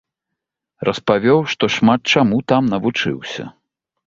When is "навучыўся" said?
2.73-3.43